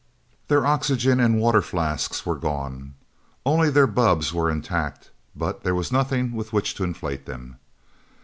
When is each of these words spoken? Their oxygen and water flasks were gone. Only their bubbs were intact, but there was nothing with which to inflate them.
Their 0.47 0.65
oxygen 0.65 1.19
and 1.19 1.39
water 1.39 1.61
flasks 1.61 2.25
were 2.25 2.33
gone. 2.37 2.95
Only 3.45 3.69
their 3.69 3.85
bubbs 3.85 4.33
were 4.33 4.49
intact, 4.49 5.11
but 5.35 5.61
there 5.61 5.75
was 5.75 5.91
nothing 5.91 6.31
with 6.31 6.51
which 6.51 6.73
to 6.73 6.83
inflate 6.83 7.27
them. 7.27 7.59